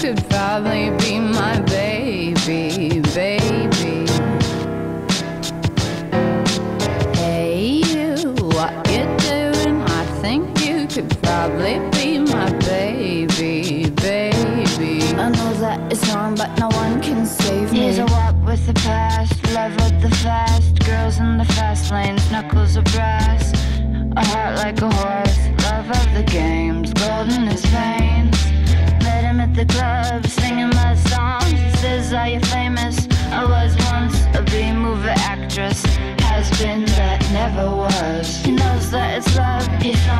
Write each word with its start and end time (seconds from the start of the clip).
could 0.00 0.30
probably 0.30 0.88
be 0.96 1.18
my 1.18 1.60
baby, 1.60 3.00
baby. 3.12 4.06
Hey, 7.18 7.82
you, 7.84 8.32
what 8.56 8.72
you 8.88 9.04
doing? 9.18 9.82
I 9.82 10.06
think 10.22 10.64
you 10.64 10.86
could 10.86 11.10
probably 11.22 11.80
be 11.90 12.18
my 12.18 12.50
baby, 12.60 13.90
baby. 13.90 15.02
I 15.18 15.28
know 15.28 15.52
that 15.60 15.92
it's 15.92 16.08
wrong, 16.14 16.34
but 16.34 16.58
no 16.58 16.68
one 16.68 17.02
can 17.02 17.26
save 17.26 17.70
me. 17.70 17.80
Here's 17.80 17.98
a 17.98 18.06
walk 18.06 18.36
with 18.46 18.66
the 18.66 18.72
past, 18.72 19.34
love 19.52 19.76
with 19.82 20.00
the 20.00 20.16
fast, 20.16 20.78
girls 20.86 21.18
in 21.18 21.36
the 21.36 21.44
fast 21.44 21.92
lanes, 21.92 22.30
knuckles 22.30 22.76
of 22.76 22.84
brass, 22.84 23.52
a 24.16 24.24
heart 24.24 24.56
like 24.56 24.80
a 24.80 24.90
horse, 24.90 25.38
love 25.64 25.90
of 25.90 26.14
the 26.14 26.22
games, 26.22 26.69
the 29.64 29.74
club, 29.74 30.26
singing 30.26 30.70
my 30.70 30.94
songs. 30.94 31.80
Says, 31.80 32.12
Are 32.12 32.28
you 32.28 32.40
famous? 32.40 33.06
I 33.30 33.44
was 33.44 33.76
once 33.92 34.24
a 34.34 34.42
B-movie 34.42 35.08
actress. 35.08 35.84
Has 36.30 36.48
been 36.58 36.84
that 36.96 37.20
never 37.32 37.68
was. 37.68 38.42
He 38.44 38.52
knows 38.52 38.90
that 38.90 39.18
it's 39.18 39.36
love. 39.36 39.66
He 39.82 39.94
saw 39.94 40.19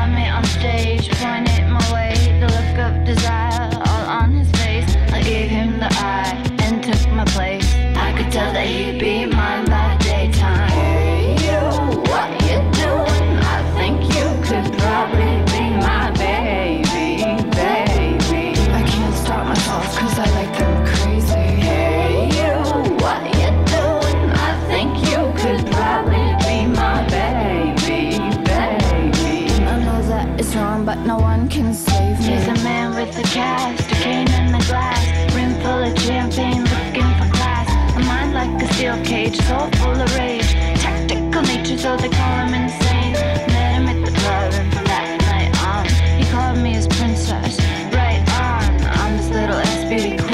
cast, 33.31 33.89
a 33.89 33.95
cane 33.95 34.29
in 34.33 34.51
the 34.51 34.63
glass, 34.67 35.33
rim 35.33 35.53
full 35.61 35.83
of 35.83 35.97
champagne, 35.99 36.63
looking 36.63 37.09
for 37.17 37.27
class. 37.31 37.67
A 37.95 37.99
mind 37.99 38.33
like 38.33 38.61
a 38.61 38.73
steel 38.73 39.01
cage, 39.05 39.37
soul 39.47 39.69
full 39.79 39.99
of 39.99 40.15
rage. 40.17 40.51
Tactical 40.81 41.41
nature, 41.43 41.77
so 41.77 41.95
they 41.95 42.09
call 42.09 42.35
him 42.45 42.53
insane. 42.53 43.13
Met 43.53 43.71
him 43.75 43.87
at 43.87 44.05
the 44.05 44.11
club, 44.19 44.53
and 44.53 44.73
from 44.73 44.85
that 44.85 45.07
night 45.31 45.51
on, 45.71 45.85
he 46.19 46.29
called 46.29 46.57
me 46.57 46.73
his 46.73 46.87
princess. 46.87 47.57
Right 47.93 48.21
on, 48.43 48.63
I'm 48.99 49.17
his 49.17 49.29
little 49.29 49.55
ass 49.55 49.89
beauty 49.89 50.17
queen. 50.17 50.30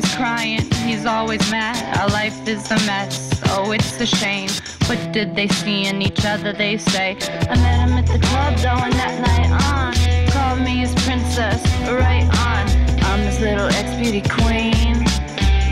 Always 0.00 0.14
crying, 0.16 0.70
he's 0.86 1.04
always 1.04 1.50
mad. 1.50 1.98
Our 1.98 2.08
life 2.08 2.48
is 2.48 2.70
a 2.70 2.76
mess, 2.86 3.38
oh, 3.48 3.72
it's 3.72 4.00
a 4.00 4.06
shame. 4.06 4.48
What 4.86 5.12
did 5.12 5.36
they 5.36 5.48
see 5.48 5.86
in 5.86 6.00
each 6.00 6.24
other, 6.24 6.52
they 6.52 6.78
say? 6.78 7.18
I 7.50 7.56
met 7.56 7.88
him 7.88 7.98
at 7.98 8.06
the 8.06 8.18
club, 8.26 8.56
though, 8.56 8.82
and 8.82 8.94
that 8.94 9.20
night 9.20 9.50
on. 9.68 9.92
Called 10.30 10.60
me 10.60 10.78
his 10.78 10.94
princess, 11.04 11.62
right 11.86 12.24
on. 12.48 13.02
I'm 13.04 13.20
his 13.20 13.40
little 13.40 13.68
ex-beauty 13.68 14.22
queen. 14.28 15.04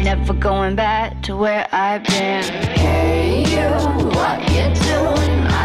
Never 0.05 0.35
going 0.35 0.77
back 0.77 1.23
to 1.23 1.37
where 1.37 1.67
I've 1.73 2.05
been. 2.05 2.45
Hey, 2.77 3.45
you, 3.49 3.71
what 4.11 4.41
you 4.51 4.75
doing? 4.85 5.58